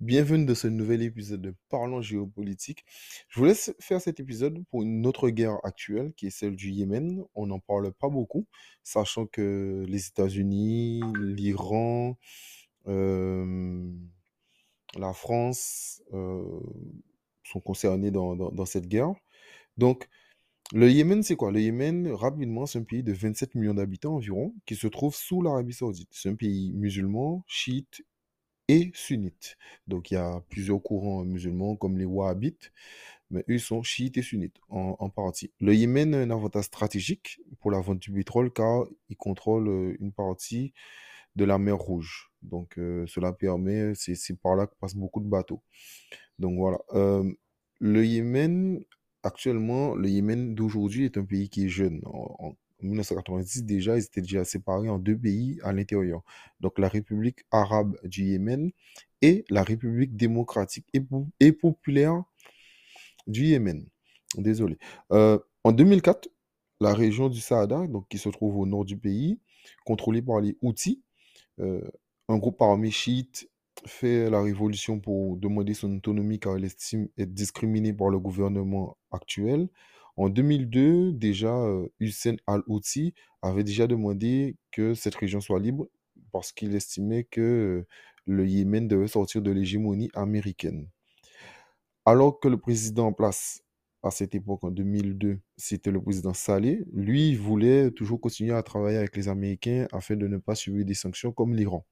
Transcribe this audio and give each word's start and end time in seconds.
Bienvenue 0.00 0.44
dans 0.44 0.54
ce 0.54 0.66
nouvel 0.66 1.02
épisode 1.02 1.40
de 1.40 1.54
Parlons 1.68 2.00
géopolitique. 2.00 2.84
Je 3.28 3.38
vous 3.38 3.46
laisse 3.46 3.74
faire 3.80 4.00
cet 4.00 4.18
épisode 4.18 4.64
pour 4.70 4.82
une 4.82 5.06
autre 5.06 5.28
guerre 5.30 5.58
actuelle 5.62 6.12
qui 6.16 6.26
est 6.26 6.30
celle 6.30 6.56
du 6.56 6.70
Yémen. 6.70 7.22
On 7.34 7.46
n'en 7.46 7.60
parle 7.60 7.92
pas 7.92 8.08
beaucoup, 8.08 8.46
sachant 8.82 9.26
que 9.26 9.84
les 9.86 10.08
États-Unis, 10.08 11.00
l'Iran, 11.20 12.16
euh, 12.88 13.88
la 14.96 15.12
France 15.12 16.02
euh, 16.12 16.60
sont 17.44 17.60
concernés 17.60 18.10
dans, 18.10 18.66
cette 18.66 18.88
guerre. 18.88 19.14
Donc, 19.76 20.08
le 20.72 20.90
Yémen, 20.90 21.22
c'est 21.22 21.36
quoi? 21.36 21.52
Le 21.52 21.60
Yémen, 21.60 22.10
rapidement, 22.10 22.66
c'est 22.66 22.80
un 22.80 22.84
pays 22.84 23.02
de 23.02 23.12
27 23.12 23.54
millions 23.54 23.74
d'habitants 23.74 24.16
environ, 24.16 24.54
qui 24.66 24.74
se 24.74 24.86
trouve 24.88 25.14
sous 25.14 25.40
l'Arabie 25.40 25.72
Saoudite. 25.72 26.10
C'est 26.12 26.28
un 26.28 26.34
pays 26.34 26.72
musulman, 26.74 27.44
chiite 27.46 28.02
et 28.68 28.90
sunnites. 28.94 29.56
Donc 29.86 30.10
il 30.10 30.14
y 30.14 30.16
a 30.18 30.42
plusieurs 30.50 30.82
courants 30.82 31.24
musulmans 31.24 31.76
comme 31.76 31.98
les 31.98 32.04
wahhabites, 32.04 32.72
mais 33.30 33.44
eux 33.48 33.58
sont 33.58 33.82
chiites 33.82 34.16
et 34.16 34.22
sunnites 34.22 34.56
en, 34.68 35.08
partie. 35.10 35.52
Le 35.60 35.74
Yémen 35.74 36.14
a 36.14 36.18
un 36.18 36.30
avantage 36.30 36.64
stratégique 36.64 37.40
pour 37.60 37.70
la 37.70 37.80
vente 37.80 37.98
du 37.98 38.12
pétrole 38.12 38.52
car 38.52 38.84
il 39.08 39.16
contrôle 39.16 39.68
euh, 39.68 39.96
une 40.00 40.12
partie 40.12 40.72
de 41.36 41.44
la 41.44 41.58
mer 41.58 41.76
Rouge. 41.76 42.30
Donc 42.42 42.78
euh, 42.78 43.06
cela 43.06 43.32
permet, 43.32 43.94
c'est 43.94 44.38
par 44.40 44.56
là 44.56 44.66
que 44.66 44.74
passent 44.80 44.96
beaucoup 44.96 45.20
de 45.20 45.28
bateaux. 45.28 45.62
Donc 46.38 46.56
voilà. 46.58 46.78
Euh, 46.94 47.30
le 47.80 48.04
Yémen, 48.04 48.82
actuellement, 49.22 49.94
le 49.94 50.08
Yémen 50.08 50.54
d'aujourd'hui 50.54 51.04
est 51.04 51.16
un 51.16 51.24
pays 51.24 51.48
qui 51.48 51.66
est 51.66 51.68
jeune. 51.68 52.00
1990, 52.82 53.64
déjà, 53.64 53.96
ils 53.96 54.04
étaient 54.04 54.20
déjà 54.22 54.44
séparés 54.44 54.88
en 54.88 54.98
deux 54.98 55.16
pays 55.16 55.58
à 55.62 55.72
l'intérieur. 55.72 56.22
Donc 56.60 56.78
la 56.78 56.88
République 56.88 57.40
arabe 57.50 57.96
du 58.04 58.24
Yémen 58.24 58.70
et 59.22 59.44
la 59.50 59.62
République 59.62 60.16
démocratique 60.16 60.86
et, 60.94 61.00
po- 61.00 61.28
et 61.40 61.52
populaire 61.52 62.22
du 63.26 63.44
Yémen. 63.46 63.84
Désolé. 64.36 64.78
Euh, 65.12 65.38
en 65.64 65.72
2004, 65.72 66.28
la 66.80 66.94
région 66.94 67.28
du 67.28 67.40
Saada, 67.40 67.86
donc 67.86 68.06
qui 68.08 68.18
se 68.18 68.28
trouve 68.28 68.56
au 68.58 68.66
nord 68.66 68.84
du 68.84 68.96
pays, 68.96 69.38
contrôlée 69.84 70.22
par 70.22 70.40
les 70.40 70.56
Houthis, 70.62 71.02
euh, 71.60 71.82
un 72.28 72.38
groupe 72.38 72.60
armé 72.62 72.90
chiite 72.90 73.50
fait 73.86 74.30
la 74.30 74.42
révolution 74.42 75.00
pour 75.00 75.36
demander 75.38 75.74
son 75.74 75.96
autonomie 75.96 76.40
car 76.40 76.58
il 76.58 76.64
estime 76.64 77.08
être 77.18 77.34
discriminé 77.34 77.92
par 77.92 78.10
le 78.10 78.18
gouvernement 78.18 78.98
actuel. 79.12 79.68
En 80.18 80.30
2002, 80.30 81.12
déjà, 81.12 81.54
euh, 81.54 81.86
Hussein 82.00 82.34
al-Houthi 82.48 83.14
avait 83.40 83.62
déjà 83.62 83.86
demandé 83.86 84.56
que 84.72 84.92
cette 84.94 85.14
région 85.14 85.40
soit 85.40 85.60
libre 85.60 85.86
parce 86.32 86.50
qu'il 86.50 86.74
estimait 86.74 87.22
que 87.22 87.40
euh, 87.40 87.86
le 88.26 88.44
Yémen 88.44 88.88
devait 88.88 89.06
sortir 89.06 89.42
de 89.42 89.52
l'hégémonie 89.52 90.10
américaine. 90.14 90.88
Alors 92.04 92.40
que 92.40 92.48
le 92.48 92.58
président 92.58 93.06
en 93.06 93.12
place 93.12 93.62
à 94.02 94.10
cette 94.10 94.34
époque, 94.34 94.64
en 94.64 94.72
2002, 94.72 95.38
c'était 95.56 95.92
le 95.92 96.02
président 96.02 96.34
Saleh, 96.34 96.84
lui, 96.92 97.36
voulait 97.36 97.92
toujours 97.92 98.20
continuer 98.20 98.54
à 98.54 98.64
travailler 98.64 98.98
avec 98.98 99.14
les 99.14 99.28
Américains 99.28 99.86
afin 99.92 100.16
de 100.16 100.26
ne 100.26 100.38
pas 100.38 100.56
subir 100.56 100.84
des 100.84 100.94
sanctions 100.94 101.30
comme 101.30 101.54
l'Iran. 101.54 101.86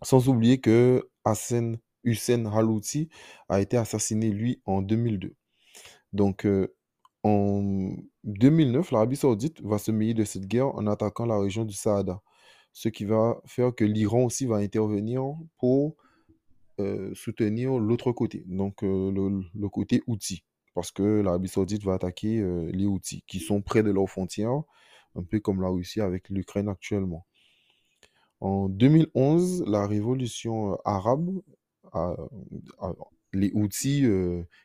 Sans 0.00 0.30
oublier 0.30 0.62
que 0.62 1.10
Hassan 1.26 1.76
Hussein 2.04 2.46
Halouti 2.46 3.10
a 3.50 3.60
été 3.60 3.76
assassiné, 3.76 4.30
lui, 4.30 4.62
en 4.64 4.80
2002. 4.80 5.34
Donc, 6.14 6.46
euh, 6.46 6.74
en 7.24 7.94
2009, 8.24 8.90
l'Arabie 8.90 9.16
Saoudite 9.16 9.60
va 9.62 9.78
se 9.78 9.90
mêler 9.92 10.14
de 10.14 10.24
cette 10.24 10.46
guerre 10.46 10.74
en 10.74 10.86
attaquant 10.86 11.26
la 11.26 11.38
région 11.38 11.64
du 11.64 11.74
Saada, 11.74 12.20
ce 12.72 12.88
qui 12.88 13.04
va 13.04 13.40
faire 13.46 13.74
que 13.74 13.84
l'Iran 13.84 14.24
aussi 14.24 14.46
va 14.46 14.56
intervenir 14.56 15.22
pour 15.58 15.96
euh, 16.80 17.14
soutenir 17.14 17.78
l'autre 17.78 18.12
côté, 18.12 18.44
donc 18.46 18.82
euh, 18.82 19.12
le, 19.54 19.68
côté 19.68 20.02
Houthi, 20.06 20.42
parce 20.74 20.90
que 20.90 21.20
l'Arabie 21.20 21.48
Saoudite 21.48 21.84
va 21.84 21.94
attaquer 21.94 22.38
euh, 22.40 22.70
les 22.72 22.86
Houthis, 22.86 23.22
qui 23.26 23.38
sont 23.38 23.62
près 23.62 23.82
de 23.82 23.90
leurs 23.90 24.08
frontières, 24.08 24.62
un 25.14 25.22
peu 25.22 25.38
comme 25.38 25.60
la 25.60 25.68
Russie 25.68 26.00
avec 26.00 26.28
l'Ukraine 26.28 26.68
actuellement. 26.68 27.26
En 28.40 28.68
2011, 28.68 29.64
la 29.68 29.86
révolution 29.86 30.76
arabe, 30.84 31.30
les 33.32 33.52
Houthis 33.54 34.04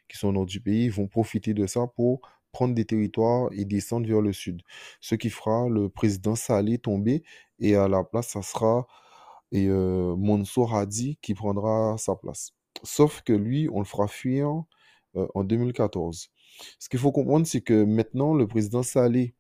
qui 0.07 0.17
sont 0.17 0.29
au 0.29 0.31
nord 0.31 0.45
du 0.45 0.61
pays 0.61 0.89
vont 0.89 1.07
profiter 1.07 1.53
de 1.53 1.67
ça 1.67 1.85
pour 1.85 2.21
prendre 2.57 2.73
des 2.73 2.85
territoires 2.85 3.49
et 3.51 3.65
descendre 3.65 4.07
vers 4.07 4.19
le 4.19 4.33
sud. 4.33 4.63
Ce 4.99 5.13
qui 5.13 5.29
fera 5.29 5.69
le 5.69 5.89
président 5.89 6.33
Saleh 6.33 6.79
tomber 6.79 7.21
et 7.59 7.75
à 7.75 7.87
la 7.87 8.03
place, 8.03 8.29
ça 8.29 8.41
sera 8.41 8.87
et, 9.51 9.67
euh, 9.67 10.15
Mansour 10.15 10.75
Hadi 10.75 11.19
qui 11.21 11.35
prendra 11.35 11.95
sa 11.99 12.15
place. 12.15 12.53
Sauf 12.81 13.21
que 13.21 13.31
lui, 13.31 13.69
on 13.71 13.77
le 13.77 13.85
fera 13.85 14.07
fuir 14.07 14.63
euh, 15.15 15.27
en 15.35 15.43
2014. 15.43 16.31
Ce 16.79 16.89
qu'il 16.89 16.99
faut 16.99 17.11
comprendre, 17.11 17.45
c'est 17.45 17.61
que 17.61 17.83
maintenant, 17.83 18.33
le 18.33 18.47
président 18.47 18.81
Saleh, 18.81 19.35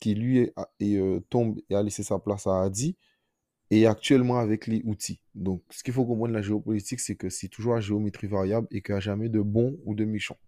qui 0.00 0.14
lui 0.14 0.38
est, 0.38 0.54
euh, 0.82 1.20
tombe 1.28 1.60
et 1.68 1.74
a 1.74 1.82
laissé 1.82 2.02
sa 2.02 2.18
place 2.18 2.46
à 2.46 2.62
Hadi, 2.62 2.96
et 3.70 3.86
actuellement 3.86 4.38
avec 4.38 4.66
les 4.66 4.80
outils. 4.86 5.20
Donc, 5.34 5.62
ce 5.68 5.82
qu'il 5.82 5.92
faut 5.92 6.06
comprendre 6.06 6.28
de 6.28 6.38
la 6.38 6.42
géopolitique, 6.42 7.00
c'est 7.00 7.16
que 7.16 7.28
c'est 7.28 7.48
toujours 7.48 7.74
à 7.74 7.80
géométrie 7.82 8.26
variable 8.26 8.66
et 8.70 8.80
qu'il 8.80 8.94
n'y 8.94 8.98
a 8.98 9.00
jamais 9.00 9.28
de 9.28 9.42
bon 9.42 9.76
ou 9.84 9.94
de 9.94 10.06
méchant. 10.06 10.38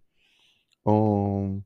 En 0.85 1.59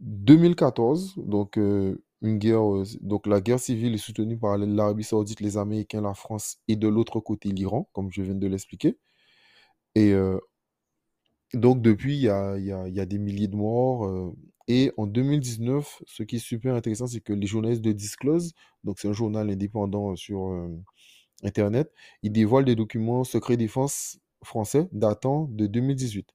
2014, 0.00 1.14
donc, 1.18 1.58
euh, 1.58 2.02
une 2.22 2.38
guerre, 2.38 2.62
euh, 2.62 2.84
donc 3.00 3.26
la 3.26 3.40
guerre 3.40 3.60
civile 3.60 3.94
est 3.94 3.98
soutenue 3.98 4.38
par 4.38 4.58
l'Arabie 4.58 5.04
Saoudite, 5.04 5.40
les 5.40 5.56
Américains, 5.58 6.00
la 6.02 6.14
France 6.14 6.58
et 6.68 6.76
de 6.76 6.88
l'autre 6.88 7.20
côté 7.20 7.50
l'Iran, 7.50 7.88
comme 7.92 8.10
je 8.10 8.22
viens 8.22 8.34
de 8.34 8.46
l'expliquer. 8.46 8.98
Et 9.94 10.12
euh, 10.12 10.38
donc, 11.54 11.82
depuis, 11.82 12.16
il 12.16 12.22
y 12.22 12.28
a, 12.30 13.06
des 13.06 13.18
milliers 13.18 13.48
de 13.48 13.56
morts. 13.56 14.34
et 14.68 14.92
en 14.96 15.06
2019, 15.06 16.02
ce 16.06 16.22
qui 16.24 16.36
est 16.36 16.38
super 16.40 16.74
intéressant, 16.74 17.06
c'est 17.06 17.20
que 17.20 17.32
les 17.32 17.46
journalistes 17.46 17.82
de 17.82 17.92
Disclose, 17.92 18.52
donc 18.84 18.98
c'est 19.00 19.08
un 19.08 19.12
journal 19.12 19.50
indépendant 19.50 20.16
sur, 20.16 20.50
Internet, 21.42 21.92
il 22.22 22.32
dévoile 22.32 22.64
des 22.64 22.74
documents 22.74 23.24
secrets 23.24 23.56
défense 23.56 24.18
français 24.44 24.88
datant 24.92 25.44
de 25.50 25.66
2018, 25.66 26.28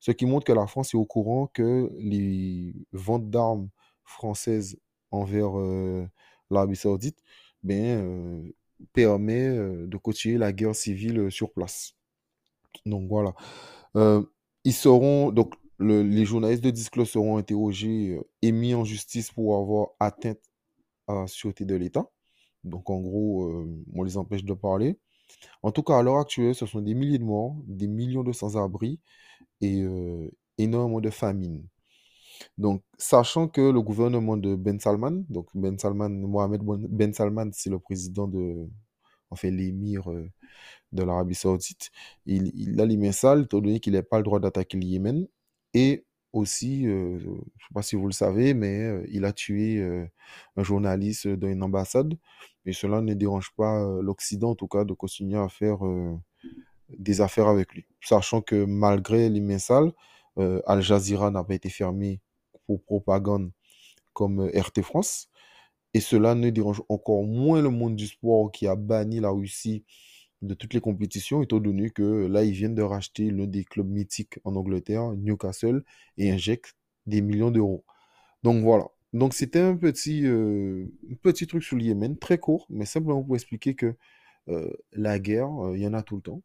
ce 0.00 0.10
qui 0.12 0.26
montre 0.26 0.46
que 0.46 0.52
la 0.52 0.66
France 0.66 0.94
est 0.94 0.96
au 0.96 1.04
courant 1.06 1.46
que 1.48 1.90
les 1.98 2.74
ventes 2.92 3.30
d'armes 3.30 3.68
françaises 4.04 4.78
envers 5.10 5.58
euh, 5.58 6.06
l'Arabie 6.50 6.76
Saoudite 6.76 7.18
ben, 7.62 8.00
euh, 8.04 8.54
permet 8.92 9.48
euh, 9.48 9.86
de 9.86 9.96
continuer 9.96 10.38
la 10.38 10.52
guerre 10.52 10.74
civile 10.74 11.18
euh, 11.18 11.30
sur 11.30 11.52
place. 11.52 11.94
Donc 12.86 13.08
voilà. 13.08 13.34
Ils 14.64 14.72
seront, 14.74 15.30
donc 15.32 15.54
le- 15.78 16.02
les 16.02 16.24
journalistes 16.24 16.62
de 16.64 16.70
Disclose 16.70 17.10
seront 17.10 17.36
interrogés 17.38 18.18
et 18.42 18.52
mis 18.52 18.74
en 18.74 18.84
justice 18.84 19.30
pour 19.30 19.56
avoir 19.56 19.88
atteinte 20.00 20.40
à 21.08 21.14
la 21.14 21.26
sûreté 21.26 21.64
de 21.64 21.74
l'État. 21.76 22.10
Donc 22.64 22.90
en 22.90 23.00
gros, 23.00 23.66
on 23.94 24.02
les 24.04 24.16
empêche 24.18 24.44
de 24.44 24.54
parler. 24.54 24.98
En 25.62 25.72
tout 25.72 25.82
cas, 25.82 25.98
à 25.98 26.02
l'heure 26.02 26.18
actuelle, 26.18 26.54
ce 26.54 26.66
sont 26.66 26.80
des 26.80 26.94
milliers 26.94 27.18
de 27.18 27.24
morts, 27.24 27.56
des 27.66 27.88
millions 27.88 28.22
de 28.22 28.32
sans-abri 28.32 29.00
et 29.60 29.82
euh, 29.82 30.30
énormément 30.58 31.00
de 31.00 31.10
famine. 31.10 31.66
Donc, 32.58 32.82
sachant 32.98 33.48
que 33.48 33.60
le 33.60 33.82
gouvernement 33.82 34.36
de 34.36 34.54
Ben 34.56 34.78
Salman, 34.80 35.24
donc 35.28 35.48
Ben 35.54 35.78
Salman, 35.78 36.08
Mohamed 36.10 36.62
Ben 36.62 36.86
Ben 36.88 37.14
Salman, 37.14 37.50
c'est 37.52 37.70
le 37.70 37.78
président 37.78 38.28
de, 38.28 38.68
l'émir 39.44 40.10
euh, 40.10 40.30
de 40.92 41.02
l'Arabie 41.02 41.34
Saoudite, 41.34 41.90
il, 42.26 42.80
a 42.80 42.86
les 42.86 42.96
mains 42.96 43.10
étant 43.10 43.60
donné 43.60 43.80
qu'il 43.80 43.94
n'a 43.94 44.02
pas 44.02 44.18
le 44.18 44.24
droit 44.24 44.40
d'attaquer 44.40 44.78
le 44.78 44.84
Yémen. 44.84 45.26
Et 45.74 46.06
aussi, 46.32 46.86
euh, 46.86 47.18
je 47.18 47.28
ne 47.28 47.36
sais 47.36 47.74
pas 47.74 47.82
si 47.82 47.96
vous 47.96 48.06
le 48.06 48.12
savez, 48.12 48.54
mais 48.54 48.80
euh, 48.82 49.06
il 49.10 49.24
a 49.24 49.32
tué 49.32 49.78
euh, 49.78 50.06
un 50.56 50.62
journaliste 50.62 51.28
dans 51.28 51.48
une 51.48 51.62
ambassade. 51.62 52.14
Et 52.66 52.72
cela 52.72 53.00
ne 53.00 53.14
dérange 53.14 53.52
pas 53.56 53.82
l'Occident, 54.02 54.50
en 54.50 54.54
tout 54.54 54.68
cas, 54.68 54.84
de 54.84 54.92
continuer 54.92 55.38
à 55.38 55.48
faire 55.48 55.78
des 56.90 57.20
affaires 57.20 57.48
avec 57.48 57.72
lui. 57.72 57.86
Sachant 58.00 58.42
que 58.42 58.64
malgré 58.64 59.28
les 59.28 59.40
mains 59.40 59.58
sales, 59.58 59.92
euh, 60.38 60.60
Al 60.66 60.82
Jazeera 60.82 61.30
n'a 61.30 61.44
pas 61.44 61.54
été 61.54 61.68
fermé 61.68 62.20
pour 62.66 62.82
propagande 62.82 63.50
comme 64.12 64.48
RT 64.48 64.82
France. 64.82 65.28
Et 65.94 66.00
cela 66.00 66.34
ne 66.34 66.50
dérange 66.50 66.82
encore 66.88 67.24
moins 67.24 67.62
le 67.62 67.70
monde 67.70 67.96
du 67.96 68.06
sport 68.06 68.52
qui 68.52 68.66
a 68.66 68.76
banni 68.76 69.20
la 69.20 69.30
Russie 69.30 69.84
de 70.42 70.54
toutes 70.54 70.74
les 70.74 70.80
compétitions, 70.80 71.42
étant 71.42 71.58
donné 71.58 71.90
que 71.90 72.26
là, 72.26 72.44
ils 72.44 72.52
viennent 72.52 72.74
de 72.74 72.82
racheter 72.82 73.30
l'un 73.30 73.46
des 73.46 73.64
clubs 73.64 73.88
mythiques 73.88 74.38
en 74.44 74.54
Angleterre, 74.56 75.12
Newcastle, 75.16 75.84
et 76.16 76.30
injectent 76.30 76.76
des 77.06 77.20
millions 77.20 77.50
d'euros. 77.50 77.84
Donc 78.42 78.62
voilà. 78.62 78.86
Donc 79.12 79.34
c'était 79.34 79.60
un 79.60 79.76
petit, 79.76 80.26
euh, 80.26 80.86
petit 81.22 81.46
truc 81.46 81.62
sur 81.64 81.76
le 81.76 81.82
Yémen, 81.82 82.18
très 82.18 82.38
court, 82.38 82.66
mais 82.68 82.84
simplement 82.84 83.22
pour 83.22 83.34
expliquer 83.34 83.74
que 83.74 83.96
euh, 84.48 84.70
la 84.92 85.18
guerre, 85.18 85.50
euh, 85.64 85.76
il 85.76 85.82
y 85.82 85.86
en 85.86 85.94
a 85.94 86.02
tout 86.02 86.16
le 86.16 86.22
temps, 86.22 86.42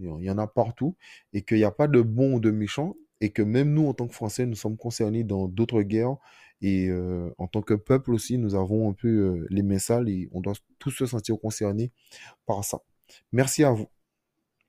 il 0.00 0.24
y 0.24 0.30
en 0.30 0.38
a 0.38 0.46
partout, 0.46 0.96
et 1.32 1.42
qu'il 1.42 1.58
n'y 1.58 1.64
a 1.64 1.70
pas 1.70 1.88
de 1.88 2.00
bons 2.00 2.34
ou 2.34 2.40
de 2.40 2.50
méchants, 2.50 2.96
et 3.20 3.30
que 3.30 3.42
même 3.42 3.72
nous, 3.72 3.86
en 3.86 3.94
tant 3.94 4.08
que 4.08 4.14
Français, 4.14 4.46
nous 4.46 4.56
sommes 4.56 4.76
concernés 4.78 5.24
dans 5.24 5.46
d'autres 5.46 5.82
guerres, 5.82 6.16
et 6.62 6.90
en 7.38 7.46
tant 7.48 7.62
que 7.62 7.74
peuple 7.74 8.12
aussi, 8.12 8.38
nous 8.38 8.54
avons 8.54 8.90
un 8.90 8.92
peu 8.92 9.46
les 9.50 9.62
mains 9.62 9.78
sales, 9.78 10.08
et 10.08 10.28
on 10.32 10.40
doit 10.40 10.54
tous 10.78 10.90
se 10.90 11.06
sentir 11.06 11.38
concernés 11.40 11.92
par 12.46 12.64
ça. 12.64 12.82
Merci 13.32 13.64
à 13.64 13.70
vous. 13.70 13.88